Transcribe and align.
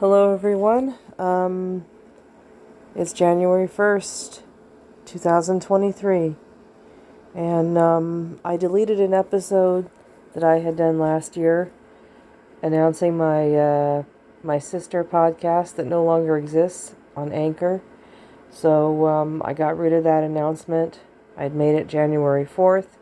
Hello, 0.00 0.34
everyone. 0.34 0.96
Um, 1.20 1.84
it's 2.96 3.12
January 3.12 3.68
1st, 3.68 4.42
2023. 5.06 6.34
And 7.32 7.78
um, 7.78 8.40
I 8.44 8.56
deleted 8.56 8.98
an 8.98 9.14
episode 9.14 9.88
that 10.34 10.42
I 10.42 10.58
had 10.58 10.76
done 10.76 10.98
last 10.98 11.36
year 11.36 11.70
announcing 12.60 13.16
my, 13.16 13.54
uh, 13.54 14.02
my 14.42 14.58
sister 14.58 15.04
podcast 15.04 15.76
that 15.76 15.86
no 15.86 16.02
longer 16.02 16.36
exists 16.36 16.96
on 17.16 17.30
Anchor. 17.30 17.80
So 18.50 19.06
um, 19.06 19.42
I 19.44 19.52
got 19.52 19.78
rid 19.78 19.92
of 19.92 20.02
that 20.02 20.24
announcement. 20.24 21.02
I'd 21.36 21.54
made 21.54 21.76
it 21.76 21.86
January 21.86 22.44
4th. 22.44 22.98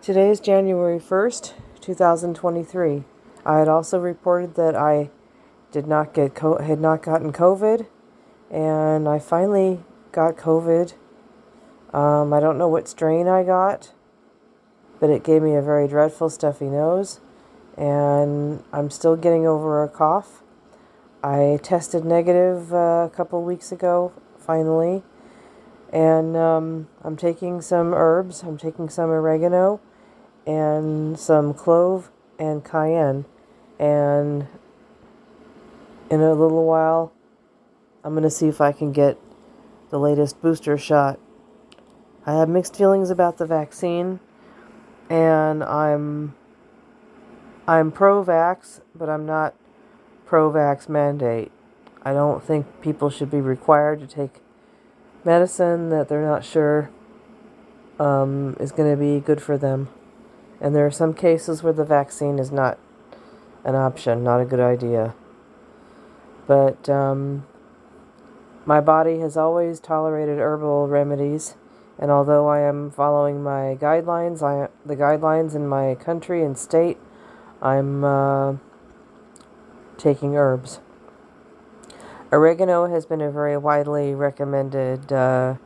Today 0.00 0.30
is 0.30 0.40
January 0.40 0.98
1st, 0.98 1.52
2023. 1.82 3.04
I 3.44 3.58
had 3.58 3.68
also 3.68 3.98
reported 3.98 4.54
that 4.54 4.74
I 4.74 5.10
did 5.72 5.86
not 5.86 6.12
get 6.12 6.34
co- 6.34 6.58
had 6.58 6.78
not 6.78 7.02
gotten 7.02 7.32
COVID, 7.32 7.86
and 8.50 9.08
I 9.08 9.18
finally 9.18 9.80
got 10.12 10.36
COVID. 10.36 10.92
Um, 11.92 12.32
I 12.32 12.40
don't 12.40 12.58
know 12.58 12.68
what 12.68 12.86
strain 12.86 13.26
I 13.26 13.42
got, 13.42 13.92
but 15.00 15.10
it 15.10 15.24
gave 15.24 15.42
me 15.42 15.54
a 15.54 15.62
very 15.62 15.88
dreadful 15.88 16.30
stuffy 16.30 16.66
nose, 16.66 17.20
and 17.76 18.62
I'm 18.72 18.90
still 18.90 19.16
getting 19.16 19.46
over 19.46 19.82
a 19.82 19.88
cough. 19.88 20.42
I 21.24 21.58
tested 21.62 22.04
negative 22.04 22.72
uh, 22.72 23.08
a 23.10 23.10
couple 23.14 23.42
weeks 23.42 23.72
ago, 23.72 24.12
finally, 24.38 25.02
and 25.92 26.36
um, 26.36 26.88
I'm 27.02 27.16
taking 27.16 27.62
some 27.62 27.94
herbs. 27.94 28.42
I'm 28.42 28.58
taking 28.58 28.88
some 28.88 29.10
oregano 29.10 29.80
and 30.46 31.18
some 31.18 31.54
clove 31.54 32.10
and 32.38 32.64
cayenne, 32.64 33.24
and 33.78 34.48
in 36.12 36.20
a 36.20 36.34
little 36.34 36.66
while, 36.66 37.10
I'm 38.04 38.12
going 38.12 38.22
to 38.22 38.30
see 38.30 38.46
if 38.46 38.60
I 38.60 38.70
can 38.70 38.92
get 38.92 39.16
the 39.88 39.98
latest 39.98 40.42
booster 40.42 40.76
shot. 40.76 41.18
I 42.26 42.34
have 42.34 42.50
mixed 42.50 42.76
feelings 42.76 43.08
about 43.08 43.38
the 43.38 43.46
vaccine, 43.46 44.20
and 45.08 45.64
I'm 45.64 46.34
I'm 47.66 47.90
pro-vax, 47.90 48.82
but 48.94 49.08
I'm 49.08 49.24
not 49.24 49.54
pro-vax 50.26 50.86
mandate. 50.86 51.50
I 52.02 52.12
don't 52.12 52.44
think 52.44 52.66
people 52.82 53.08
should 53.08 53.30
be 53.30 53.40
required 53.40 54.00
to 54.00 54.06
take 54.06 54.42
medicine 55.24 55.88
that 55.88 56.10
they're 56.10 56.26
not 56.26 56.44
sure 56.44 56.90
um, 57.98 58.54
is 58.60 58.70
going 58.70 58.90
to 58.90 58.98
be 58.98 59.18
good 59.18 59.40
for 59.40 59.56
them. 59.56 59.88
And 60.60 60.76
there 60.76 60.84
are 60.84 60.90
some 60.90 61.14
cases 61.14 61.62
where 61.62 61.72
the 61.72 61.86
vaccine 61.86 62.38
is 62.38 62.52
not 62.52 62.78
an 63.64 63.76
option, 63.76 64.22
not 64.22 64.40
a 64.40 64.44
good 64.44 64.60
idea. 64.60 65.14
But 66.46 66.88
um, 66.88 67.46
my 68.66 68.80
body 68.80 69.18
has 69.20 69.36
always 69.36 69.80
tolerated 69.80 70.38
herbal 70.38 70.88
remedies, 70.88 71.56
and 71.98 72.10
although 72.10 72.48
I 72.48 72.60
am 72.60 72.90
following 72.90 73.42
my 73.42 73.76
guidelines, 73.80 74.42
I 74.42 74.68
the 74.84 74.96
guidelines 74.96 75.54
in 75.54 75.68
my 75.68 75.94
country 75.94 76.42
and 76.42 76.58
state, 76.58 76.98
I'm 77.60 78.04
uh, 78.04 78.54
taking 79.96 80.36
herbs. 80.36 80.80
Oregano 82.32 82.86
has 82.86 83.04
been 83.04 83.20
a 83.20 83.30
very 83.30 83.56
widely 83.56 84.14
recommended 84.14 85.12
uh, 85.12 85.56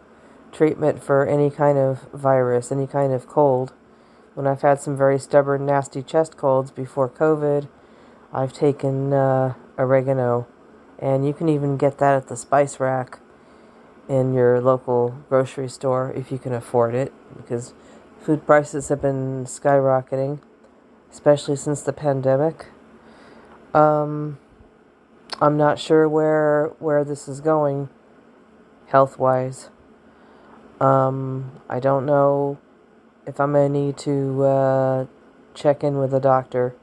treatment 0.53 1.03
for 1.03 1.27
any 1.27 1.51
kind 1.51 1.79
of 1.79 2.09
virus, 2.13 2.73
any 2.73 2.87
kind 2.87 3.13
of 3.13 3.29
cold. 3.29 3.73
When 4.35 4.47
I've 4.47 4.63
had 4.63 4.81
some 4.81 4.97
very 4.97 5.19
stubborn, 5.19 5.65
nasty 5.65 6.03
chest 6.03 6.37
colds 6.37 6.71
before 6.71 7.09
COVID, 7.09 7.69
I've 8.33 8.53
taken 8.53 9.13
uh, 9.13 9.55
oregano 9.79 10.47
and 10.99 11.27
you 11.27 11.33
can 11.33 11.49
even 11.49 11.77
get 11.77 11.99
that 11.99 12.15
at 12.15 12.29
the 12.29 12.37
spice 12.37 12.81
rack 12.81 13.19
in 14.09 14.33
your 14.33 14.61
local 14.61 15.17
grocery 15.29 15.69
store 15.69 16.13
if 16.15 16.31
you 16.31 16.39
can 16.39 16.53
afford 16.53 16.95
it 16.95 17.13
because 17.37 17.75
food 18.21 18.47
prices 18.47 18.89
have 18.89 19.03
been 19.03 19.45
skyrocketing, 19.45 20.41
especially 21.11 21.57
since 21.57 21.83
the 21.83 21.93
pandemic. 21.93 22.67
Um, 23.75 24.39
I'm 25.41 25.57
not 25.57 25.79
sure 25.79 26.09
where 26.09 26.73
where 26.79 27.05
this 27.05 27.29
is 27.29 27.41
going 27.41 27.89
health 28.87 29.19
wise. 29.19 29.69
Um, 30.81 31.61
I 31.69 31.81
don't 31.81 32.07
know 32.07 32.59
if 33.27 33.41
I'm 33.41 33.53
to 33.53 33.69
need 33.69 33.99
to 33.99 34.45
uh, 34.45 35.07
check 35.55 35.83
in 35.83 35.99
with 35.99 36.15
a 36.15 36.21
doctor. 36.21 36.75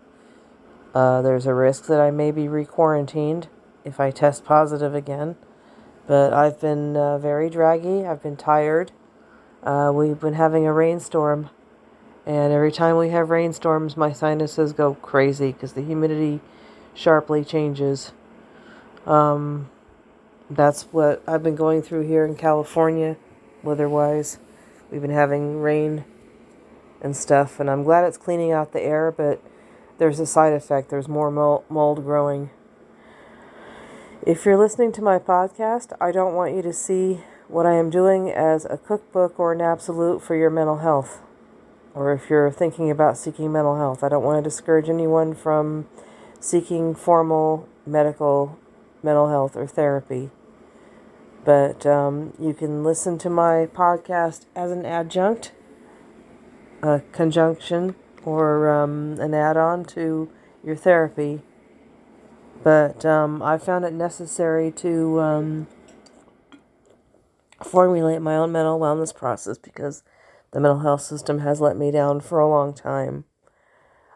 Uh, 0.93 1.21
there's 1.21 1.45
a 1.45 1.53
risk 1.53 1.85
that 1.87 1.99
I 1.99 2.11
may 2.11 2.31
be 2.31 2.47
re 2.47 2.65
quarantined 2.65 3.47
if 3.85 3.99
I 3.99 4.11
test 4.11 4.45
positive 4.45 4.95
again. 4.95 5.35
But 6.05 6.33
I've 6.33 6.59
been 6.59 6.97
uh, 6.97 7.17
very 7.17 7.49
draggy. 7.49 8.05
I've 8.05 8.21
been 8.21 8.35
tired. 8.35 8.91
Uh, 9.63 9.91
we've 9.93 10.19
been 10.19 10.33
having 10.33 10.65
a 10.65 10.73
rainstorm, 10.73 11.49
and 12.25 12.51
every 12.51 12.71
time 12.71 12.97
we 12.97 13.09
have 13.09 13.29
rainstorms, 13.29 13.95
my 13.95 14.11
sinuses 14.11 14.73
go 14.73 14.95
crazy 14.95 15.53
because 15.53 15.71
the 15.71 15.81
humidity 15.81 16.41
sharply 16.93 17.45
changes. 17.45 18.11
Um, 19.05 19.69
that's 20.49 20.83
what 20.91 21.23
I've 21.25 21.43
been 21.43 21.55
going 21.55 21.81
through 21.81 22.07
here 22.07 22.25
in 22.25 22.35
California, 22.35 23.15
weather-wise. 23.63 24.37
We've 24.91 25.01
been 25.01 25.11
having 25.11 25.61
rain 25.61 26.03
and 27.01 27.15
stuff, 27.15 27.61
and 27.61 27.69
I'm 27.69 27.83
glad 27.83 28.03
it's 28.03 28.17
cleaning 28.17 28.51
out 28.51 28.73
the 28.73 28.81
air, 28.81 29.11
but 29.11 29.41
there's 29.97 30.19
a 30.19 30.25
side 30.25 30.51
effect. 30.51 30.89
There's 30.89 31.07
more 31.07 31.31
mold 31.31 32.03
growing. 32.03 32.49
If 34.25 34.45
you're 34.45 34.57
listening 34.57 34.93
to 34.93 35.01
my 35.01 35.19
podcast, 35.19 35.91
I 35.99 36.13
don't 36.13 36.33
want 36.33 36.55
you 36.55 36.61
to 36.61 36.71
see 36.71 37.19
what 37.49 37.65
I 37.65 37.73
am 37.73 37.89
doing 37.89 38.31
as 38.31 38.63
a 38.63 38.77
cookbook 38.77 39.37
or 39.37 39.51
an 39.51 39.59
absolute 39.59 40.21
for 40.21 40.33
your 40.33 40.49
mental 40.49 40.77
health, 40.77 41.21
or 41.93 42.13
if 42.13 42.29
you're 42.29 42.49
thinking 42.49 42.89
about 42.89 43.17
seeking 43.17 43.51
mental 43.51 43.75
health. 43.75 44.01
I 44.01 44.07
don't 44.07 44.23
want 44.23 44.41
to 44.41 44.49
discourage 44.49 44.87
anyone 44.87 45.35
from 45.35 45.89
seeking 46.39 46.95
formal 46.95 47.67
medical 47.85 48.57
mental 49.03 49.27
health 49.27 49.57
or 49.57 49.67
therapy. 49.67 50.29
But 51.43 51.85
um, 51.85 52.31
you 52.39 52.53
can 52.53 52.81
listen 52.81 53.17
to 53.17 53.29
my 53.29 53.67
podcast 53.73 54.45
as 54.55 54.71
an 54.71 54.85
adjunct, 54.85 55.51
a 56.81 57.01
conjunction, 57.11 57.95
or 58.23 58.71
um, 58.71 59.19
an 59.19 59.33
add 59.33 59.57
on 59.57 59.83
to 59.83 60.29
your 60.63 60.77
therapy 60.77 61.41
but 62.63 63.05
um, 63.05 63.41
I 63.41 63.57
found 63.57 63.83
it 63.83 63.93
necessary 63.93 64.71
to 64.71 65.19
um, 65.19 65.67
formulate 67.61 68.21
my 68.21 68.37
own 68.37 68.51
mental 68.51 68.79
wellness 68.79 69.13
process 69.13 69.57
because 69.57 70.03
the 70.51 70.61
mental 70.61 70.79
health 70.79 71.01
system 71.01 71.39
has 71.39 71.59
let 71.59 71.75
me 71.75 71.91
down 71.91 72.21
for 72.21 72.39
a 72.39 72.49
long 72.49 72.73
time. 72.73 73.25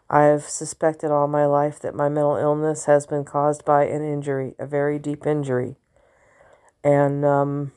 I've 0.08 0.44
suspected 0.44 1.10
all 1.10 1.28
my 1.28 1.44
life 1.44 1.78
that 1.80 1.94
my 1.94 2.08
mental 2.08 2.36
illness 2.36 2.86
has 2.86 3.06
been 3.06 3.24
caused 3.24 3.64
by 3.66 3.84
an 3.84 4.02
injury, 4.02 4.54
a 4.58 4.66
very 4.66 4.98
deep 4.98 5.26
injury. 5.26 5.76
And 6.82 7.26
um, 7.26 7.72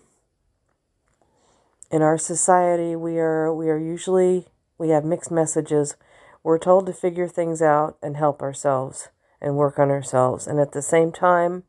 in 1.91 2.01
our 2.01 2.17
society, 2.17 2.95
we 2.95 3.19
are 3.19 3.53
we 3.53 3.69
are 3.69 3.77
usually 3.77 4.47
we 4.77 4.89
have 4.89 5.03
mixed 5.03 5.31
messages. 5.31 5.97
We're 6.43 6.57
told 6.57 6.85
to 6.85 6.93
figure 6.93 7.27
things 7.27 7.61
out 7.61 7.97
and 8.01 8.15
help 8.15 8.41
ourselves 8.41 9.09
and 9.41 9.55
work 9.55 9.79
on 9.79 9.89
ourselves. 9.89 10.47
And 10.47 10.59
at 10.59 10.71
the 10.71 10.81
same 10.81 11.11
time, 11.11 11.63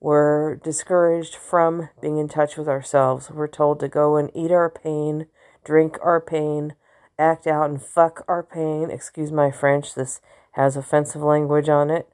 we're 0.00 0.56
discouraged 0.56 1.34
from 1.34 1.88
being 2.00 2.18
in 2.18 2.28
touch 2.28 2.56
with 2.56 2.68
ourselves. 2.68 3.30
We're 3.30 3.48
told 3.48 3.80
to 3.80 3.88
go 3.88 4.16
and 4.16 4.30
eat 4.34 4.52
our 4.52 4.70
pain, 4.70 5.26
drink 5.64 5.96
our 6.02 6.20
pain, 6.20 6.74
act 7.18 7.46
out 7.46 7.70
and 7.70 7.82
fuck 7.82 8.24
our 8.28 8.42
pain. 8.42 8.90
Excuse 8.90 9.32
my 9.32 9.50
French, 9.50 9.94
this 9.94 10.20
has 10.52 10.76
offensive 10.76 11.22
language 11.22 11.68
on 11.68 11.90
it. 11.90 12.08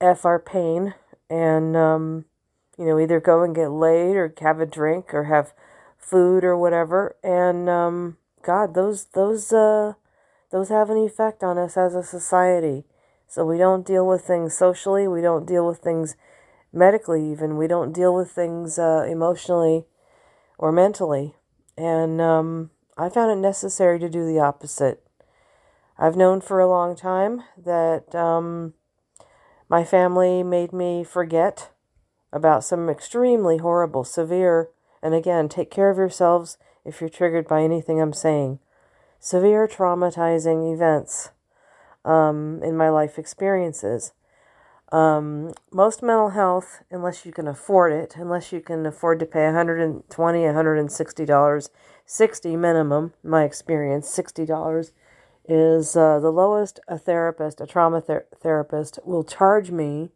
F 0.00 0.24
our 0.24 0.38
pain 0.38 0.94
and, 1.30 1.76
um, 1.76 2.24
you 2.76 2.84
know, 2.84 2.98
either 2.98 3.20
go 3.20 3.42
and 3.42 3.54
get 3.54 3.70
laid 3.70 4.16
or 4.16 4.32
have 4.40 4.60
a 4.60 4.66
drink 4.66 5.12
or 5.12 5.24
have 5.24 5.52
food 5.96 6.44
or 6.44 6.56
whatever. 6.56 7.16
And, 7.22 7.68
um, 7.68 8.16
God, 8.42 8.74
those, 8.74 9.06
those, 9.14 9.52
uh, 9.52 9.94
those 10.50 10.68
have 10.68 10.90
an 10.90 10.98
effect 10.98 11.42
on 11.42 11.58
us 11.58 11.76
as 11.76 11.94
a 11.94 12.02
society. 12.02 12.84
So 13.28 13.44
we 13.44 13.58
don't 13.58 13.86
deal 13.86 14.06
with 14.06 14.22
things 14.22 14.56
socially, 14.56 15.06
we 15.06 15.20
don't 15.20 15.46
deal 15.46 15.66
with 15.66 15.78
things 15.78 16.16
medically, 16.72 17.30
even. 17.30 17.56
We 17.56 17.66
don't 17.66 17.92
deal 17.92 18.14
with 18.14 18.30
things 18.30 18.78
uh, 18.78 19.06
emotionally 19.08 19.84
or 20.58 20.72
mentally. 20.72 21.34
And 21.76 22.20
um, 22.20 22.70
I 22.96 23.08
found 23.08 23.30
it 23.30 23.40
necessary 23.40 23.98
to 24.00 24.08
do 24.08 24.26
the 24.26 24.40
opposite. 24.40 25.04
I've 25.98 26.16
known 26.16 26.40
for 26.40 26.58
a 26.58 26.68
long 26.68 26.96
time 26.96 27.42
that 27.62 28.14
um, 28.14 28.74
my 29.68 29.84
family 29.84 30.42
made 30.42 30.72
me 30.72 31.04
forget 31.04 31.70
about 32.32 32.64
some 32.64 32.88
extremely 32.88 33.58
horrible, 33.58 34.04
severe, 34.04 34.70
and 35.02 35.14
again, 35.14 35.48
take 35.48 35.70
care 35.70 35.90
of 35.90 35.98
yourselves 35.98 36.56
if 36.84 37.00
you're 37.00 37.10
triggered 37.10 37.46
by 37.48 37.62
anything 37.62 38.00
I'm 38.00 38.12
saying, 38.12 38.58
severe 39.20 39.66
traumatizing 39.66 40.72
events 40.72 41.30
um, 42.04 42.60
in 42.62 42.76
my 42.76 42.88
life 42.88 43.18
experiences. 43.18 44.12
Um, 44.90 45.52
most 45.70 46.02
mental 46.02 46.30
health, 46.30 46.82
unless 46.90 47.26
you 47.26 47.32
can 47.32 47.46
afford 47.46 47.92
it, 47.92 48.16
unless 48.16 48.52
you 48.52 48.60
can 48.60 48.86
afford 48.86 49.18
to 49.20 49.26
pay 49.26 49.40
$120, 49.40 50.04
$160, 50.08 51.68
60 52.06 52.56
minimum, 52.56 53.12
my 53.22 53.44
experience, 53.44 54.08
$60 54.16 54.92
is 55.46 55.96
uh, 55.96 56.18
the 56.20 56.30
lowest 56.30 56.80
a 56.88 56.98
therapist, 56.98 57.60
a 57.60 57.66
trauma 57.66 58.00
ther- 58.00 58.26
therapist, 58.40 58.98
will 59.04 59.24
charge 59.24 59.70
me 59.70 60.10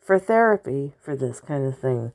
for 0.00 0.18
therapy 0.18 0.94
for 1.00 1.16
this 1.16 1.40
kind 1.40 1.66
of 1.66 1.78
thing. 1.78 2.12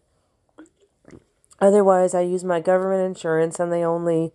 Otherwise, 1.60 2.13
I 2.13 2.21
use 2.21 2.44
my 2.44 2.60
government 2.60 3.06
insurance, 3.06 3.60
and 3.60 3.71
they 3.71 3.83
only 3.83 4.31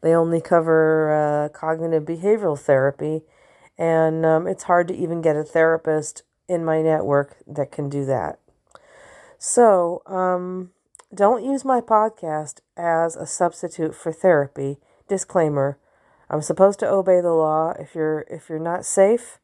they 0.00 0.14
only 0.14 0.40
cover 0.40 1.12
uh, 1.12 1.48
cognitive 1.48 2.04
behavioral 2.04 2.58
therapy, 2.58 3.22
and 3.78 4.26
um, 4.26 4.46
it's 4.46 4.64
hard 4.64 4.88
to 4.88 4.96
even 4.96 5.22
get 5.22 5.36
a 5.36 5.44
therapist 5.44 6.22
in 6.48 6.64
my 6.64 6.82
network 6.82 7.36
that 7.46 7.70
can 7.70 7.88
do 7.88 8.04
that. 8.06 8.38
So, 9.38 10.02
um, 10.06 10.70
don't 11.14 11.44
use 11.44 11.64
my 11.64 11.80
podcast 11.80 12.60
as 12.76 13.14
a 13.16 13.26
substitute 13.26 13.94
for 13.94 14.12
therapy. 14.12 14.78
Disclaimer: 15.08 15.78
I'm 16.28 16.42
supposed 16.42 16.80
to 16.80 16.90
obey 16.90 17.20
the 17.20 17.32
law. 17.32 17.72
If 17.78 17.94
you're 17.94 18.24
if 18.28 18.48
you're 18.48 18.58
not 18.58 18.84
safe, 18.84 19.38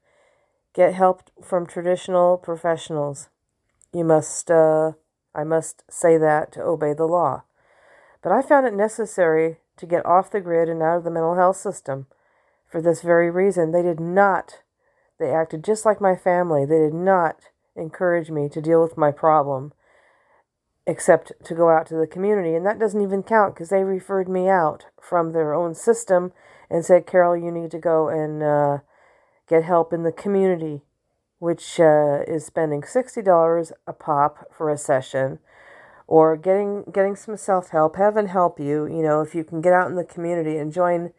get 0.75 0.95
help 0.95 1.23
from 1.43 1.67
traditional 1.67 2.37
professionals. 2.37 3.29
You 3.93 4.05
must. 4.05 4.51
Uh, 4.51 4.93
I 5.35 5.45
must 5.45 5.83
say 5.91 6.17
that 6.19 6.53
to 6.53 6.63
obey 6.63 6.93
the 6.93 7.07
law. 7.07 7.43
But 8.23 8.33
I 8.33 8.43
found 8.43 8.67
it 8.67 8.75
necessary 8.75 9.59
to 9.77 9.87
get 9.87 10.07
off 10.07 10.31
the 10.31 10.41
grid 10.41 10.69
and 10.69 10.83
out 10.83 10.99
of 10.99 11.05
the 11.05 11.11
mental 11.11 11.35
health 11.35 11.57
system. 11.57 12.07
For 12.75 12.83
this 12.83 13.03
very 13.03 13.31
reason, 13.31 13.71
they 13.71 13.83
did 13.83 14.01
not, 14.01 14.63
they 15.21 15.31
acted 15.31 15.63
just 15.63 15.85
like 15.85 16.01
my 16.01 16.17
family. 16.17 16.67
They 16.67 16.81
did 16.81 16.93
not 16.93 17.37
encourage 17.77 18.31
me 18.31 18.49
to 18.49 18.61
deal 18.61 18.83
with 18.83 18.99
my 18.99 19.13
problem, 19.13 19.73
except 20.85 21.31
to 21.45 21.55
go 21.55 21.71
out 21.71 21.87
to 21.87 21.95
the 21.95 22.09
community. 22.09 22.57
And 22.57 22.67
that 22.67 22.81
doesn't 22.81 23.01
even 23.01 23.23
count 23.23 23.55
because 23.55 23.69
they 23.69 23.85
referred 23.85 24.29
me 24.29 24.49
out 24.49 24.87
from 25.01 25.31
their 25.31 25.55
own 25.55 25.77
system 25.77 26.33
and 26.69 26.85
said, 26.85 27.07
Carol, 27.07 27.37
you 27.37 27.53
need 27.53 27.71
to 27.71 27.79
go 27.79 28.09
and 28.09 28.43
uh, 28.43 28.79
get 29.49 29.63
help 29.63 29.93
in 29.93 30.03
the 30.03 30.11
community, 30.11 30.83
which 31.39 31.79
uh, 31.79 32.23
is 32.27 32.45
spending 32.45 32.83
$60 32.83 33.73
a 33.87 33.93
pop 33.93 34.53
for 34.53 34.69
a 34.69 34.77
session 34.77 35.39
or 36.09 36.37
getting 36.37 36.83
getting 36.93 37.15
some 37.15 37.37
self-help 37.37 37.97
heaven 37.97 38.27
help 38.27 38.61
you 38.61 38.85
you 38.85 39.03
know 39.03 39.23
if 39.23 39.35
you 39.35 39.43
can 39.43 39.63
get 39.63 39.73
out 39.73 39.89
in 39.89 39.97
the 39.97 40.05
community 40.05 40.59
and 40.59 40.71
join 40.71 41.11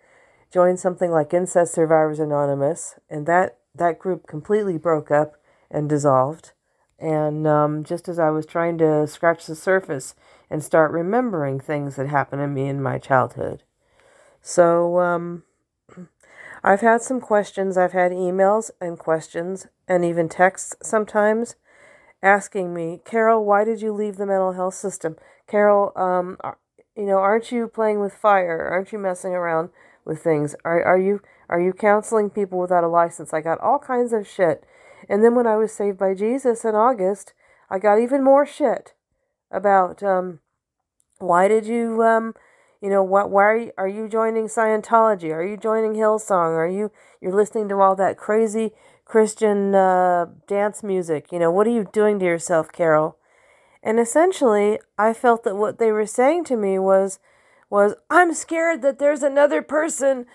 join 0.55 0.77
something 0.77 1.11
like 1.11 1.33
incest 1.33 1.73
survivors 1.73 2.17
anonymous 2.17 2.95
and 3.09 3.25
that 3.25 3.57
that 3.75 3.99
group 3.99 4.25
completely 4.25 4.77
broke 4.77 5.11
up 5.11 5.35
and 5.69 5.89
dissolved 5.89 6.53
and 6.97 7.45
um, 7.45 7.83
just 7.83 8.07
as 8.07 8.17
i 8.17 8.29
was 8.29 8.45
trying 8.45 8.77
to 8.77 9.05
scratch 9.05 9.47
the 9.47 9.53
surface 9.53 10.15
and 10.49 10.63
start 10.63 10.91
remembering 10.91 11.59
things 11.59 11.97
that 11.97 12.07
happened 12.07 12.41
to 12.41 12.47
me 12.47 12.69
in 12.69 12.81
my 12.81 12.97
childhood 12.97 13.63
so 14.41 14.97
um, 15.01 15.43
i've 16.63 16.79
had 16.79 17.01
some 17.01 17.19
questions 17.19 17.77
i've 17.77 17.91
had 17.91 18.13
emails 18.13 18.71
and 18.79 18.97
questions 18.97 19.67
and 19.89 20.05
even 20.05 20.29
texts 20.29 20.73
sometimes 20.81 21.55
asking 22.23 22.73
me, 22.73 22.99
Carol, 23.05 23.45
why 23.45 23.63
did 23.63 23.81
you 23.81 23.93
leave 23.93 24.17
the 24.17 24.25
mental 24.25 24.53
health 24.53 24.73
system? 24.73 25.15
Carol, 25.47 25.91
um, 25.95 26.37
you 26.95 27.05
know, 27.05 27.17
aren't 27.19 27.51
you 27.51 27.67
playing 27.67 27.99
with 27.99 28.13
fire? 28.13 28.67
Aren't 28.67 28.91
you 28.91 28.97
messing 28.97 29.33
around 29.33 29.69
with 30.05 30.21
things? 30.21 30.55
Are 30.63 30.83
are 30.83 30.99
you 30.99 31.21
are 31.49 31.59
you 31.59 31.73
counseling 31.73 32.29
people 32.29 32.59
without 32.59 32.83
a 32.83 32.87
license? 32.87 33.33
I 33.33 33.41
got 33.41 33.59
all 33.59 33.79
kinds 33.79 34.13
of 34.13 34.27
shit. 34.27 34.63
And 35.09 35.23
then 35.23 35.35
when 35.35 35.47
I 35.47 35.55
was 35.55 35.71
saved 35.71 35.97
by 35.97 36.13
Jesus 36.13 36.65
in 36.65 36.75
August, 36.75 37.33
I 37.69 37.79
got 37.79 37.99
even 37.99 38.23
more 38.23 38.45
shit 38.45 38.93
about 39.51 40.01
um, 40.01 40.39
why 41.19 41.47
did 41.47 41.65
you 41.65 42.03
um, 42.03 42.33
you 42.81 42.89
know 42.89 43.03
what 43.03 43.29
why 43.29 43.43
are 43.43 43.57
you, 43.57 43.71
are 43.77 43.87
you 43.87 44.07
joining 44.07 44.45
Scientology? 44.45 45.31
Are 45.33 45.45
you 45.45 45.57
joining 45.57 45.93
Hillsong? 45.93 46.55
Are 46.55 46.67
you 46.67 46.91
you're 47.21 47.33
listening 47.33 47.67
to 47.69 47.81
all 47.81 47.95
that 47.95 48.17
crazy 48.17 48.71
Christian 49.05 49.75
uh, 49.75 50.25
dance 50.47 50.83
music. 50.83 51.31
You 51.31 51.39
know, 51.39 51.51
what 51.51 51.67
are 51.67 51.71
you 51.71 51.87
doing 51.93 52.19
to 52.19 52.25
yourself, 52.25 52.71
Carol? 52.71 53.17
And 53.83 53.99
essentially, 53.99 54.79
I 54.97 55.13
felt 55.13 55.43
that 55.43 55.55
what 55.55 55.77
they 55.77 55.91
were 55.91 56.07
saying 56.07 56.45
to 56.45 56.57
me 56.57 56.79
was, 56.79 57.19
was 57.69 57.95
I'm 58.09 58.33
scared 58.33 58.81
that 58.81 58.99
there's 58.99 59.23
another 59.23 59.61
person, 59.61 60.25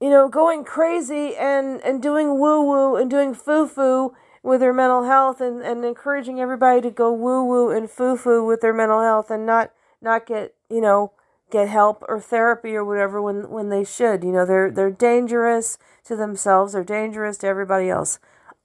you 0.00 0.10
know, 0.10 0.28
going 0.28 0.64
crazy 0.64 1.36
and 1.36 1.80
and 1.82 2.02
doing 2.02 2.38
woo 2.38 2.62
woo 2.62 2.96
and 2.96 3.10
doing 3.10 3.34
foo 3.34 3.66
foo 3.66 4.14
with 4.42 4.60
their 4.60 4.72
mental 4.72 5.04
health 5.04 5.40
and 5.40 5.62
and 5.62 5.84
encouraging 5.84 6.40
everybody 6.40 6.80
to 6.80 6.90
go 6.90 7.12
woo 7.12 7.44
woo 7.44 7.70
and 7.70 7.90
foo 7.90 8.16
foo 8.16 8.44
with 8.44 8.60
their 8.60 8.74
mental 8.74 9.00
health 9.00 9.30
and 9.30 9.46
not 9.46 9.72
not 10.00 10.26
get 10.26 10.54
you 10.68 10.80
know 10.80 11.12
get 11.50 11.68
help 11.68 12.04
or 12.08 12.20
therapy 12.20 12.74
or 12.74 12.84
whatever 12.84 13.20
when 13.20 13.50
when 13.50 13.68
they 13.68 13.84
should. 13.84 14.24
You 14.24 14.32
know, 14.32 14.46
they're 14.46 14.70
they're 14.70 14.90
dangerous 14.90 15.78
to 16.04 16.16
themselves 16.16 16.74
or 16.74 16.84
dangerous 16.84 17.36
to 17.38 17.46
everybody 17.46 17.90
else. 17.90 18.18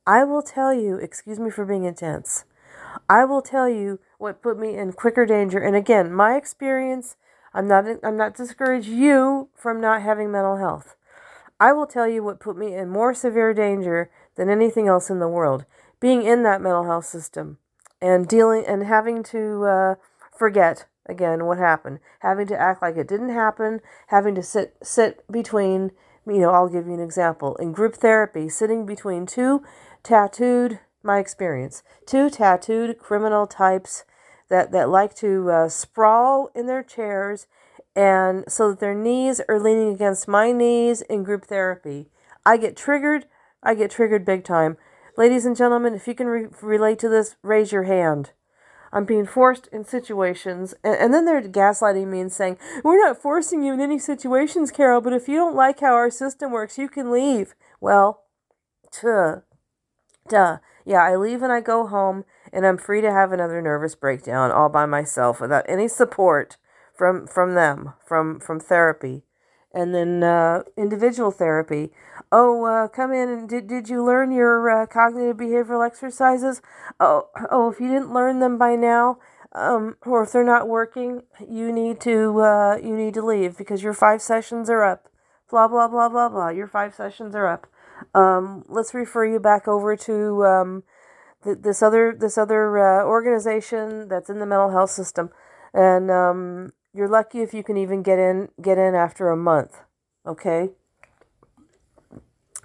I 0.08 0.24
will 0.24 0.44
tell 0.44 0.74
you, 0.74 0.98
excuse 0.98 1.40
me 1.40 1.50
for 1.50 1.66
being 1.66 1.84
intense, 1.84 2.46
I 3.10 3.26
will 3.26 3.42
tell 3.42 3.68
you 3.68 4.00
what 4.20 4.42
put 4.42 4.58
me 4.60 4.78
in 4.78 4.94
quicker 4.94 5.26
danger. 5.26 5.60
And 5.60 5.76
again, 5.76 6.14
my 6.14 6.36
experience, 6.36 7.16
I'm 7.56 7.70
not 7.70 7.86
I'm 8.04 8.18
not 8.18 8.36
discourage 8.36 8.88
you 8.88 9.48
from 9.56 9.80
not 9.80 10.02
having 10.02 10.30
mental 10.30 10.58
health. 10.58 10.96
I 11.58 11.72
will 11.72 11.88
tell 11.88 12.08
you 12.08 12.22
what 12.22 12.42
put 12.42 12.58
me 12.58 12.76
in 12.76 12.90
more 12.90 13.14
severe 13.14 13.54
danger 13.54 14.12
than 14.36 14.50
anything 14.50 14.90
else 14.90 15.10
in 15.10 15.20
the 15.20 15.30
world. 15.30 15.64
Being 16.02 16.24
in 16.24 16.44
that 16.44 16.62
mental 16.62 16.84
health 16.84 17.06
system 17.06 17.58
and 18.02 18.28
dealing 18.28 18.66
and 18.68 18.84
having 18.84 19.24
to 19.24 19.64
uh, 19.64 19.96
forget 20.38 20.86
again 21.06 21.46
what 21.46 21.58
happened, 21.58 22.00
having 22.20 22.46
to 22.48 22.60
act 22.60 22.82
like 22.82 22.98
it 22.98 23.08
didn't 23.08 23.30
happen, 23.30 23.80
having 24.08 24.36
to 24.36 24.44
sit 24.44 24.76
sit 24.84 25.24
between 25.32 25.92
you 26.28 26.40
know, 26.40 26.52
I'll 26.52 26.68
give 26.68 26.88
you 26.88 26.94
an 26.94 27.00
example. 27.00 27.56
In 27.56 27.72
group 27.72 27.96
therapy, 27.96 28.50
sitting 28.50 28.86
between 28.86 29.26
two 29.26 29.64
tattooed, 30.04 30.80
my 31.04 31.20
experience, 31.20 31.84
two 32.06 32.30
tattooed 32.30 33.00
criminal 33.00 33.48
types 33.48 34.04
that, 34.50 34.72
that 34.72 34.90
like 34.90 35.16
to 35.16 35.50
uh, 35.50 35.70
sprawl 35.70 36.52
in 36.56 36.68
their 36.68 36.84
chairs 36.84 37.48
and 37.96 38.44
so 38.48 38.70
that 38.70 38.80
their 38.80 38.94
knees 38.94 39.42
are 39.48 39.60
leaning 39.60 39.94
against 39.94 40.28
my 40.28 40.52
knees 40.52 41.02
in 41.04 41.24
group 41.24 41.46
therapy. 41.46 42.10
I 42.46 42.58
get 42.58 42.76
triggered. 42.76 43.26
I 43.64 43.74
get 43.74 43.92
triggered 43.92 44.26
big 44.26 44.44
time. 44.44 44.78
Ladies 45.18 45.46
and 45.46 45.56
gentlemen, 45.56 45.94
if 45.94 46.08
you 46.08 46.14
can 46.14 46.28
re- 46.28 46.48
relate 46.62 47.00
to 47.00 47.10
this, 47.10 47.38
raise 47.42 47.72
your 47.72 47.84
hand. 47.84 48.32
I'm 48.92 49.06
being 49.06 49.26
forced 49.26 49.68
in 49.68 49.86
situations. 49.86 50.74
And, 50.84 50.96
and 50.96 51.14
then 51.14 51.26
they're 51.26 51.42
gaslighting 51.42 52.08
me 52.08 52.20
and 52.20 52.32
saying, 52.32 52.58
We're 52.84 53.00
not 53.00 53.22
forcing 53.22 53.64
you 53.64 53.74
in 53.74 53.82
any 53.82 53.98
situations, 53.98 54.72
Carol, 54.72 55.02
but 55.02 55.14
if 55.14 55.28
you 55.28 55.38
don't 55.38 55.56
like 55.56 55.80
how 55.80 55.94
our 55.94 56.10
system 56.10 56.52
works, 56.52 56.78
you 56.78 56.90
can 56.90 57.12
leave. 57.12 57.56
Well, 57.80 58.24
tuh, 58.92 59.42
duh. 60.30 60.58
Yeah, 60.86 61.02
I 61.02 61.16
leave 61.16 61.42
and 61.42 61.52
I 61.52 61.62
go 61.62 61.88
home, 61.88 62.26
and 62.56 62.66
I'm 62.66 62.78
free 62.78 63.02
to 63.02 63.12
have 63.12 63.32
another 63.32 63.62
nervous 63.62 63.94
breakdown 63.94 64.52
all 64.52 64.70
by 64.70 64.88
myself 64.88 65.40
without 65.40 65.66
any 65.70 65.88
support 65.88 66.58
from 66.94 67.28
from 67.28 67.54
them, 67.54 67.94
from 68.04 68.40
from 68.40 68.60
therapy 68.60 69.24
and 69.76 69.94
then 69.94 70.24
uh, 70.24 70.64
individual 70.78 71.30
therapy. 71.30 71.92
Oh, 72.32 72.64
uh, 72.64 72.88
come 72.88 73.12
in 73.12 73.30
and 73.30 73.50
did, 73.50 73.68
did 73.68 73.90
you 73.90 74.04
learn 74.04 74.32
your 74.32 74.70
uh, 74.70 74.88
cognitive 74.88 75.36
behavioral 75.38 75.86
exercises? 75.86 76.62
Oh, 77.00 77.28
oh, 77.52 77.70
if 77.70 77.80
you 77.82 77.90
didn't 77.90 78.14
learn 78.14 78.40
them 78.40 78.58
by 78.58 78.76
now, 78.76 79.20
um, 79.52 79.98
or 80.06 80.24
if 80.24 80.32
they're 80.32 80.46
not 80.46 80.70
working, 80.70 81.24
you 81.48 81.72
need 81.72 82.00
to 82.02 82.40
uh, 82.40 82.78
you 82.82 82.96
need 82.96 83.14
to 83.16 83.22
leave 83.22 83.58
because 83.58 83.84
your 83.84 83.94
five 83.94 84.22
sessions 84.22 84.70
are 84.70 84.84
up. 84.84 85.10
Blah 85.50 85.68
blah 85.68 85.90
blah 85.90 86.10
blah 86.10 86.30
blah. 86.30 86.50
Your 86.50 86.68
five 86.68 86.96
sessions 86.96 87.36
are 87.36 87.48
up. 87.48 87.68
Um, 88.14 88.64
let's 88.68 88.94
refer 88.94 89.26
you 89.26 89.40
back 89.40 89.68
over 89.68 89.96
to 89.98 90.46
um, 90.46 90.84
th- 91.46 91.60
this 91.62 91.82
other 91.82 92.14
this 92.20 92.38
other 92.38 92.78
uh, 92.78 93.06
organization 93.06 94.10
that's 94.10 94.30
in 94.30 94.40
the 94.40 94.46
mental 94.46 94.72
health 94.72 94.92
system, 94.92 95.30
and 95.74 96.12
um, 96.12 96.74
you're 96.96 97.10
lucky 97.10 97.42
if 97.42 97.54
you 97.54 97.64
can 97.64 97.78
even 97.78 98.02
get 98.02 98.20
in 98.20 98.50
get 98.62 98.78
in 98.78 98.96
after 98.96 99.30
a 99.30 99.38
month. 99.38 99.82
Okay? 100.26 100.70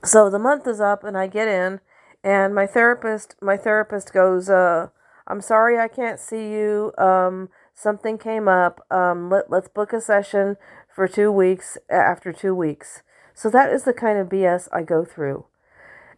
So 0.05 0.31
the 0.31 0.39
month 0.39 0.67
is 0.67 0.81
up 0.81 1.05
and 1.05 1.17
I 1.19 1.27
get 1.27 1.49
in 1.49 1.81
and 2.23 2.55
my 2.55 2.67
therapist 2.67 3.35
my 3.43 3.57
therapist 3.57 4.13
goes, 4.13 4.49
uh, 4.49 4.89
I'm 5.27 5.41
sorry 5.41 5.79
I 5.79 5.89
can't 5.89 6.19
see 6.19 6.53
you. 6.53 6.93
Um, 6.97 7.51
something 7.75 8.19
came 8.19 8.49
up. 8.49 8.81
Um, 8.91 9.31
let, 9.31 9.51
let's 9.51 9.69
book 9.69 9.93
a 9.93 10.01
session 10.01 10.57
for 10.95 11.07
two 11.07 11.31
weeks 11.31 11.77
after 11.89 12.33
two 12.33 12.55
weeks. 12.55 13.03
So 13.35 13.51
that 13.51 13.73
is 13.73 13.85
the 13.85 13.93
kind 13.93 14.19
of 14.19 14.29
BS 14.29 14.69
I 14.73 14.83
go 14.83 15.05
through. 15.05 15.47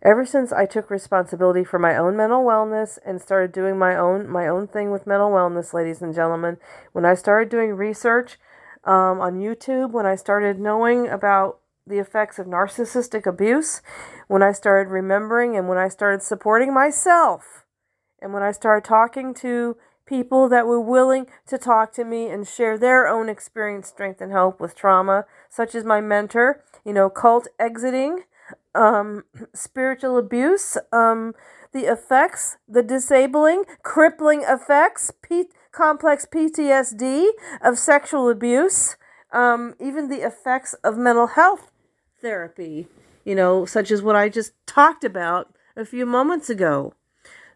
Ever 0.02 0.26
since 0.26 0.52
I 0.52 0.66
took 0.66 0.90
responsibility 0.90 1.64
for 1.64 1.78
my 1.78 1.96
own 1.96 2.16
mental 2.16 2.44
wellness 2.44 2.98
and 3.06 3.20
started 3.22 3.52
doing 3.52 3.78
my 3.78 3.96
own 3.96 4.28
my 4.28 4.48
own 4.48 4.66
thing 4.66 4.90
with 4.90 5.06
mental 5.06 5.30
wellness, 5.30 5.72
ladies 5.72 6.02
and 6.02 6.14
gentlemen, 6.14 6.58
when 6.92 7.04
I 7.04 7.14
started 7.14 7.48
doing 7.48 7.74
research 7.74 8.38
um, 8.84 9.20
on 9.20 9.38
YouTube, 9.38 9.92
when 9.92 10.06
I 10.06 10.16
started 10.16 10.58
knowing 10.58 11.08
about 11.08 11.60
the 11.86 11.98
effects 12.00 12.38
of 12.38 12.46
narcissistic 12.46 13.26
abuse, 13.26 13.80
when 14.28 14.42
I 14.42 14.52
started 14.52 14.90
remembering 14.90 15.56
and 15.56 15.68
when 15.68 15.78
I 15.78 15.88
started 15.88 16.22
supporting 16.22 16.74
myself 16.74 17.64
And 18.20 18.32
when 18.32 18.42
I 18.42 18.52
started 18.52 18.86
talking 18.86 19.34
to 19.34 19.76
people 20.06 20.48
that 20.48 20.66
were 20.66 20.80
willing 20.80 21.26
to 21.48 21.58
talk 21.58 21.92
to 21.94 22.04
me 22.04 22.28
and 22.28 22.46
share 22.46 22.78
their 22.78 23.08
own 23.08 23.28
experience, 23.28 23.88
strength, 23.88 24.20
and 24.20 24.32
hope 24.32 24.60
with 24.60 24.76
trauma, 24.76 25.26
such 25.50 25.74
as 25.74 25.84
my 25.84 26.00
mentor, 26.00 26.64
you 26.84 26.92
know, 26.92 27.10
cult 27.10 27.48
exiting, 27.58 28.24
um, 28.74 29.24
spiritual 29.54 30.18
abuse, 30.18 30.76
um, 30.92 31.34
the 31.72 31.90
effects, 31.90 32.56
the 32.68 32.82
disabling, 32.82 33.64
crippling 33.82 34.42
effects, 34.46 35.12
P- 35.22 35.48
complex 35.72 36.26
PTSD 36.26 37.28
of 37.62 37.78
sexual 37.78 38.28
abuse, 38.28 38.96
um, 39.32 39.74
even 39.80 40.08
the 40.08 40.26
effects 40.26 40.74
of 40.84 40.98
mental 40.98 41.28
health 41.28 41.70
therapy, 42.20 42.86
you 43.24 43.34
know, 43.34 43.64
such 43.64 43.90
as 43.90 44.02
what 44.02 44.16
I 44.16 44.28
just 44.28 44.52
talked 44.66 45.04
about 45.04 45.54
a 45.76 45.84
few 45.84 46.04
moments 46.04 46.50
ago. 46.50 46.94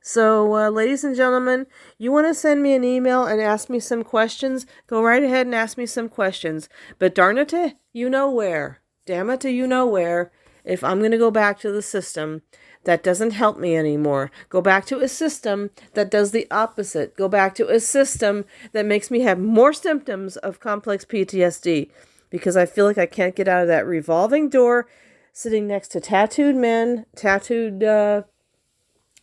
So, 0.00 0.54
uh, 0.54 0.70
ladies 0.70 1.02
and 1.02 1.16
gentlemen, 1.16 1.66
you 1.98 2.12
want 2.12 2.28
to 2.28 2.34
send 2.34 2.62
me 2.62 2.74
an 2.74 2.84
email 2.84 3.24
and 3.24 3.40
ask 3.40 3.68
me 3.68 3.80
some 3.80 4.04
questions? 4.04 4.64
Go 4.86 5.02
right 5.02 5.22
ahead 5.22 5.46
and 5.46 5.54
ask 5.54 5.76
me 5.76 5.84
some 5.84 6.08
questions. 6.08 6.68
But 7.00 7.14
darn 7.14 7.38
it, 7.38 7.52
you 7.92 8.08
know 8.08 8.30
where. 8.30 8.78
Damn 9.04 9.30
it, 9.30 9.44
you 9.44 9.66
know 9.66 9.84
where. 9.84 10.30
If 10.66 10.84
I'm 10.84 10.98
going 10.98 11.12
to 11.12 11.18
go 11.18 11.30
back 11.30 11.58
to 11.60 11.70
the 11.70 11.80
system 11.80 12.42
that 12.84 13.02
doesn't 13.02 13.30
help 13.30 13.58
me 13.58 13.76
anymore, 13.76 14.30
go 14.48 14.60
back 14.60 14.84
to 14.86 14.98
a 14.98 15.08
system 15.08 15.70
that 15.94 16.10
does 16.10 16.32
the 16.32 16.46
opposite, 16.50 17.16
go 17.16 17.28
back 17.28 17.54
to 17.54 17.68
a 17.68 17.80
system 17.80 18.44
that 18.72 18.84
makes 18.84 19.10
me 19.10 19.20
have 19.20 19.38
more 19.38 19.72
symptoms 19.72 20.36
of 20.36 20.60
complex 20.60 21.04
PTSD 21.04 21.90
because 22.30 22.56
I 22.56 22.66
feel 22.66 22.84
like 22.84 22.98
I 22.98 23.06
can't 23.06 23.36
get 23.36 23.48
out 23.48 23.62
of 23.62 23.68
that 23.68 23.86
revolving 23.86 24.48
door 24.48 24.86
sitting 25.32 25.66
next 25.66 25.88
to 25.88 26.00
tattooed 26.00 26.56
men, 26.56 27.06
tattooed 27.14 27.84
uh, 27.84 28.22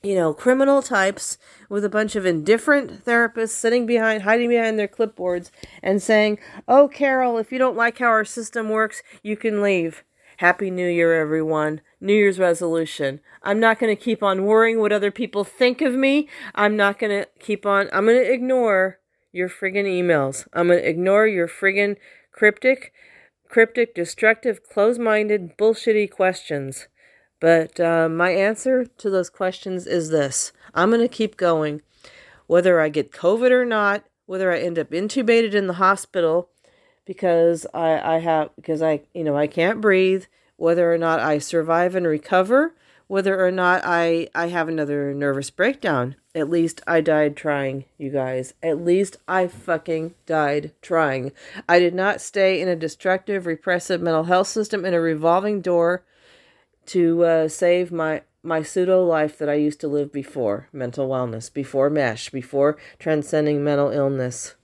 you 0.03 0.15
know, 0.15 0.33
criminal 0.33 0.81
types 0.81 1.37
with 1.69 1.85
a 1.85 1.89
bunch 1.89 2.15
of 2.15 2.25
indifferent 2.25 3.05
therapists 3.05 3.49
sitting 3.49 3.85
behind, 3.85 4.23
hiding 4.23 4.49
behind 4.49 4.77
their 4.77 4.87
clipboards 4.87 5.49
and 5.81 6.03
saying, 6.03 6.37
Oh, 6.67 6.87
Carol, 6.89 7.37
if 7.37 7.51
you 7.51 7.57
don't 7.57 7.77
like 7.77 7.99
how 7.99 8.07
our 8.07 8.25
system 8.25 8.69
works, 8.69 9.01
you 9.23 9.37
can 9.37 9.61
leave. 9.61 10.03
Happy 10.43 10.69
New 10.69 10.89
Year, 10.89 11.13
everyone. 11.13 11.79
New 12.01 12.13
Year's 12.13 12.37
resolution. 12.37 13.21
I'm 13.43 13.61
not 13.61 13.79
going 13.79 13.95
to 13.95 14.03
keep 14.03 14.21
on 14.21 14.43
worrying 14.43 14.77
what 14.77 14.91
other 14.91 15.09
people 15.09 15.45
think 15.45 15.81
of 15.81 15.93
me. 15.93 16.27
I'm 16.53 16.75
not 16.75 16.99
going 16.99 17.11
to 17.17 17.29
keep 17.39 17.65
on, 17.65 17.87
I'm 17.93 18.07
going 18.07 18.21
to 18.21 18.29
ignore 18.29 18.99
your 19.31 19.47
friggin' 19.47 19.85
emails. 19.85 20.45
I'm 20.51 20.67
going 20.67 20.79
to 20.79 20.89
ignore 20.89 21.25
your 21.27 21.47
friggin' 21.47 21.95
cryptic, 22.33 22.91
cryptic, 23.47 23.95
destructive, 23.95 24.67
close 24.69 24.99
minded, 24.99 25.57
bullshitty 25.57 26.11
questions. 26.11 26.89
But 27.39 27.79
uh, 27.79 28.09
my 28.09 28.31
answer 28.31 28.83
to 28.85 29.09
those 29.09 29.29
questions 29.29 29.87
is 29.87 30.09
this 30.09 30.51
I'm 30.73 30.89
going 30.89 30.99
to 30.99 31.07
keep 31.07 31.37
going. 31.37 31.81
Whether 32.47 32.81
I 32.81 32.89
get 32.89 33.13
COVID 33.13 33.51
or 33.51 33.63
not, 33.63 34.03
whether 34.25 34.51
I 34.51 34.59
end 34.59 34.77
up 34.77 34.91
intubated 34.91 35.53
in 35.53 35.67
the 35.67 35.75
hospital 35.75 36.49
because 37.05 37.65
I, 37.73 38.15
I 38.15 38.19
have, 38.19 38.49
because 38.55 38.81
I, 38.81 39.01
you 39.13 39.23
know, 39.23 39.35
I 39.35 39.47
can't 39.47 39.81
breathe, 39.81 40.25
whether 40.55 40.93
or 40.93 40.97
not 40.97 41.19
I 41.19 41.39
survive 41.39 41.95
and 41.95 42.07
recover, 42.07 42.73
whether 43.07 43.45
or 43.45 43.51
not 43.51 43.81
I, 43.83 44.29
I 44.33 44.47
have 44.47 44.67
another 44.67 45.13
nervous 45.13 45.49
breakdown. 45.49 46.15
At 46.35 46.49
least 46.49 46.81
I 46.87 47.01
died 47.01 47.35
trying, 47.35 47.85
you 47.97 48.09
guys. 48.09 48.53
At 48.63 48.83
least 48.83 49.17
I 49.27 49.47
fucking 49.47 50.15
died 50.25 50.71
trying. 50.81 51.31
I 51.69 51.79
did 51.79 51.93
not 51.93 52.21
stay 52.21 52.59
in 52.59 52.67
a 52.67 52.75
destructive, 52.75 53.45
repressive 53.45 54.01
mental 54.01 54.23
health 54.23 54.47
system 54.47 54.85
in 54.85 54.93
a 54.93 55.01
revolving 55.01 55.61
door 55.61 56.03
to 56.87 57.23
uh, 57.23 57.47
save 57.47 57.91
my 57.91 58.21
my 58.45 58.61
pseudo 58.61 59.05
life 59.05 59.37
that 59.37 59.47
I 59.47 59.53
used 59.53 59.79
to 59.81 59.87
live 59.87 60.11
before 60.11 60.67
mental 60.73 61.07
wellness, 61.07 61.51
before 61.51 61.89
mesh, 61.89 62.29
before 62.29 62.77
transcending 62.99 63.63
mental 63.63 63.89
illness. 63.89 64.55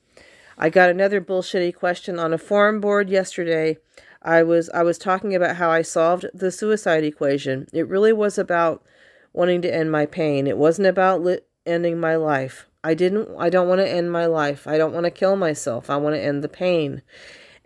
I 0.61 0.69
got 0.69 0.89
another 0.89 1.21
bullshitty 1.21 1.73
question 1.73 2.19
on 2.19 2.33
a 2.33 2.37
forum 2.37 2.81
board 2.81 3.09
yesterday. 3.09 3.77
I 4.21 4.43
was 4.43 4.69
I 4.71 4.83
was 4.83 4.97
talking 4.97 5.33
about 5.33 5.55
how 5.55 5.69
I 5.69 5.81
solved 5.81 6.25
the 6.33 6.51
suicide 6.51 7.05
equation. 7.05 7.67
It 7.71 7.87
really 7.87 8.11
was 8.11 8.37
about 8.37 8.83
wanting 9.31 9.61
to 9.61 9.73
end 9.73 9.89
my 9.89 10.05
pain. 10.05 10.47
It 10.47 10.57
wasn't 10.57 10.87
about 10.87 11.23
li- 11.23 11.39
ending 11.65 11.97
my 11.97 12.17
life. 12.17 12.67
I 12.83 12.93
didn't 12.93 13.29
I 13.39 13.49
don't 13.49 13.69
want 13.69 13.79
to 13.79 13.89
end 13.89 14.11
my 14.11 14.25
life. 14.25 14.67
I 14.67 14.77
don't 14.77 14.93
want 14.93 15.05
to 15.05 15.11
kill 15.11 15.37
myself. 15.37 15.89
I 15.89 15.95
want 15.95 16.15
to 16.15 16.21
end 16.21 16.43
the 16.43 16.49
pain. 16.49 17.03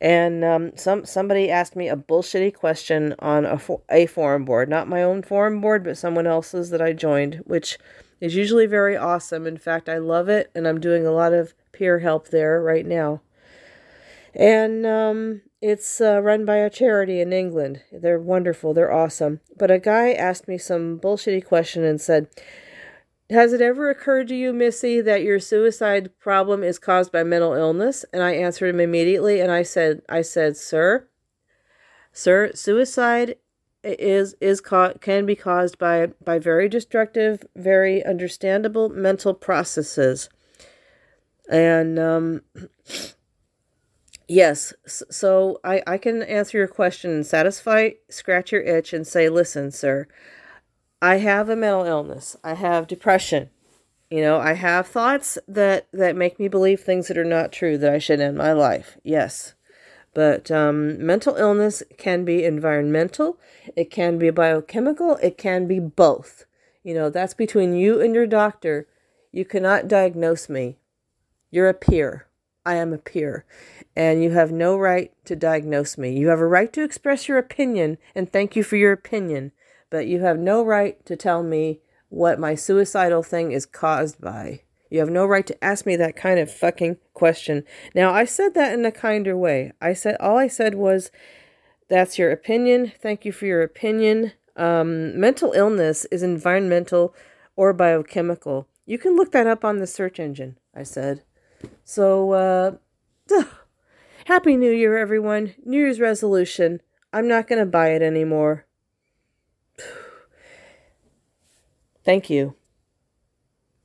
And 0.03 0.43
um, 0.43 0.75
some 0.75 1.05
somebody 1.05 1.49
asked 1.49 1.77
me 1.77 1.87
a 1.87 1.95
bullshitty 1.95 2.53
question 2.53 3.15
on 3.19 3.45
a, 3.45 3.57
for, 3.57 3.79
a 3.89 4.05
forum 4.05 4.43
board, 4.43 4.67
not 4.67 4.89
my 4.89 5.01
own 5.01 5.23
forum 5.23 5.61
board, 5.61 5.85
but 5.85 5.97
someone 5.97 6.27
else's 6.27 6.71
that 6.71 6.81
I 6.81 6.91
joined, 6.91 7.35
which 7.45 7.79
is 8.19 8.35
usually 8.35 8.65
very 8.65 8.97
awesome. 8.97 9.47
In 9.47 9.57
fact, 9.57 9.87
I 9.87 9.99
love 9.99 10.27
it, 10.27 10.51
and 10.53 10.67
I'm 10.67 10.81
doing 10.81 11.07
a 11.07 11.11
lot 11.11 11.31
of 11.31 11.53
peer 11.71 11.99
help 11.99 12.27
there 12.27 12.61
right 12.61 12.85
now. 12.85 13.21
And 14.35 14.85
um, 14.85 15.41
it's 15.61 16.01
uh, 16.01 16.21
run 16.21 16.43
by 16.43 16.57
a 16.57 16.69
charity 16.69 17.21
in 17.21 17.31
England. 17.31 17.81
They're 17.89 18.19
wonderful. 18.19 18.73
They're 18.73 18.91
awesome. 18.91 19.39
But 19.57 19.71
a 19.71 19.79
guy 19.79 20.11
asked 20.11 20.49
me 20.49 20.57
some 20.57 20.99
bullshitty 20.99 21.45
question 21.45 21.85
and 21.85 22.01
said, 22.01 22.27
has 23.33 23.53
it 23.53 23.61
ever 23.61 23.89
occurred 23.89 24.29
to 24.29 24.35
you, 24.35 24.53
Missy, 24.53 25.01
that 25.01 25.23
your 25.23 25.39
suicide 25.39 26.11
problem 26.19 26.63
is 26.63 26.79
caused 26.79 27.11
by 27.11 27.23
mental 27.23 27.53
illness? 27.53 28.05
And 28.13 28.23
I 28.23 28.33
answered 28.33 28.69
him 28.69 28.79
immediately 28.79 29.41
and 29.41 29.51
I 29.51 29.63
said, 29.63 30.01
I 30.09 30.21
said, 30.23 30.57
sir, 30.57 31.07
sir, 32.13 32.51
suicide 32.55 33.35
is 33.83 34.35
is 34.41 34.61
ca- 34.61 34.93
can 35.01 35.25
be 35.25 35.35
caused 35.35 35.77
by 35.77 36.07
by 36.23 36.39
very 36.39 36.69
destructive, 36.69 37.45
very 37.55 38.05
understandable 38.05 38.89
mental 38.89 39.33
processes. 39.33 40.29
And 41.49 41.99
um 41.99 42.41
yes, 44.27 44.73
so 44.87 45.59
I 45.63 45.83
I 45.87 45.97
can 45.97 46.23
answer 46.23 46.57
your 46.59 46.67
question 46.67 47.11
and 47.11 47.25
satisfy 47.25 47.91
scratch 48.09 48.51
your 48.53 48.61
itch 48.61 48.93
and 48.93 49.07
say, 49.07 49.29
"Listen, 49.29 49.71
sir, 49.71 50.07
I 51.03 51.17
have 51.17 51.49
a 51.49 51.57
mental 51.57 51.83
illness. 51.83 52.37
I 52.45 52.53
have 52.53 52.87
depression. 52.87 53.49
You 54.09 54.21
know, 54.21 54.37
I 54.37 54.53
have 54.53 54.87
thoughts 54.87 55.37
that 55.49 55.87
that 55.91 56.15
make 56.15 56.39
me 56.39 56.47
believe 56.47 56.79
things 56.79 57.09
that 57.09 57.17
are 57.17 57.25
not 57.25 57.51
true 57.51 57.77
that 57.77 57.93
I 57.93 57.97
should 57.97 58.21
end 58.21 58.37
my 58.37 58.53
life. 58.53 58.97
Yes. 59.03 59.53
But 60.13 60.49
um, 60.49 61.05
mental 61.05 61.35
illness 61.35 61.83
can 61.97 62.23
be 62.23 62.45
environmental, 62.45 63.37
it 63.75 63.91
can 63.91 64.17
be 64.17 64.29
biochemical, 64.29 65.17
it 65.21 65.37
can 65.37 65.67
be 65.67 65.77
both. 65.77 66.45
You 66.83 66.93
know, 66.93 67.09
that's 67.09 67.33
between 67.33 67.75
you 67.75 67.99
and 67.99 68.15
your 68.15 68.27
doctor. 68.27 68.87
You 69.29 69.43
cannot 69.43 69.89
diagnose 69.89 70.47
me. 70.47 70.77
You're 71.51 71.67
a 71.67 71.73
peer. 71.73 72.27
I 72.65 72.75
am 72.75 72.93
a 72.93 72.97
peer. 72.97 73.43
And 73.93 74.23
you 74.23 74.31
have 74.31 74.53
no 74.53 74.77
right 74.77 75.11
to 75.25 75.35
diagnose 75.35 75.97
me. 75.97 76.17
You 76.17 76.29
have 76.29 76.39
a 76.39 76.47
right 76.47 76.71
to 76.71 76.83
express 76.83 77.27
your 77.27 77.39
opinion, 77.39 77.97
and 78.15 78.31
thank 78.31 78.55
you 78.55 78.63
for 78.63 78.77
your 78.77 78.93
opinion 78.93 79.51
but 79.93 80.07
you 80.07 80.21
have 80.21 80.39
no 80.39 80.65
right 80.65 81.05
to 81.05 81.15
tell 81.15 81.43
me 81.43 81.79
what 82.09 82.39
my 82.39 82.55
suicidal 82.55 83.21
thing 83.21 83.51
is 83.51 83.67
caused 83.67 84.19
by. 84.19 84.61
You 84.89 84.97
have 85.01 85.09
no 85.11 85.23
right 85.23 85.45
to 85.45 85.63
ask 85.63 85.85
me 85.85 85.95
that 85.97 86.15
kind 86.15 86.39
of 86.39 86.51
fucking 86.51 86.97
question. 87.13 87.63
Now, 87.93 88.11
I 88.11 88.25
said 88.25 88.55
that 88.55 88.73
in 88.73 88.83
a 88.85 88.91
kinder 88.91 89.37
way. 89.37 89.71
I 89.79 89.93
said, 89.93 90.17
all 90.19 90.35
I 90.35 90.47
said 90.47 90.73
was, 90.73 91.11
that's 91.89 92.17
your 92.17 92.31
opinion. 92.31 92.91
Thank 93.03 93.23
you 93.23 93.31
for 93.31 93.45
your 93.45 93.61
opinion. 93.61 94.31
Um, 94.55 95.19
mental 95.19 95.51
illness 95.51 96.05
is 96.05 96.23
environmental 96.23 97.13
or 97.55 97.71
biochemical. 97.71 98.67
You 98.87 98.97
can 98.97 99.15
look 99.15 99.31
that 99.33 99.45
up 99.45 99.63
on 99.63 99.77
the 99.77 99.85
search 99.85 100.19
engine, 100.19 100.57
I 100.75 100.81
said. 100.81 101.21
So, 101.85 102.31
uh, 102.31 102.71
Happy 104.25 104.57
New 104.57 104.71
Year, 104.71 104.97
everyone. 104.97 105.53
New 105.63 105.77
Year's 105.77 105.99
resolution. 105.99 106.81
I'm 107.13 107.27
not 107.27 107.47
going 107.47 107.59
to 107.59 107.67
buy 107.67 107.89
it 107.89 108.01
anymore. 108.01 108.65
Thank 112.03 112.29
you. 112.29 112.55